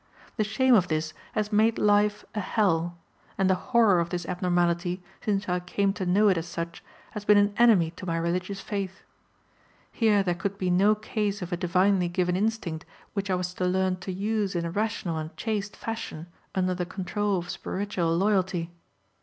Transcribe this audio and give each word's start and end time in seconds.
The 0.35 0.43
shame 0.43 0.73
of 0.73 0.87
this 0.87 1.13
has 1.33 1.53
made 1.53 1.77
life 1.77 2.25
a 2.33 2.39
hell, 2.39 2.97
and 3.37 3.47
the 3.47 3.53
horror 3.69 3.99
of 3.99 4.09
this 4.09 4.25
abnormality, 4.25 5.03
since 5.23 5.47
I 5.47 5.59
came 5.59 5.93
to 5.93 6.07
know 6.07 6.27
it 6.29 6.39
as 6.39 6.47
such, 6.47 6.83
has 7.11 7.23
been 7.23 7.37
an 7.37 7.53
enemy 7.59 7.91
to 7.97 8.07
my 8.07 8.17
religious 8.17 8.61
faith. 8.61 9.03
Here 9.91 10.23
there 10.23 10.33
could 10.33 10.57
be 10.57 10.71
no 10.71 10.95
case 10.95 11.43
of 11.43 11.51
a 11.53 11.55
divinely 11.57 12.07
given 12.07 12.35
instinct 12.35 12.83
which 13.13 13.29
I 13.29 13.35
was 13.35 13.53
to 13.53 13.65
learn 13.67 13.97
to 13.97 14.11
use 14.11 14.55
in 14.55 14.65
a 14.65 14.71
rational 14.71 15.19
and 15.19 15.37
chaste 15.37 15.75
fashion, 15.77 16.25
under 16.55 16.73
the 16.73 16.87
control 16.87 17.37
of 17.37 17.51
spiritual 17.51 18.17
loyalty. 18.17 18.71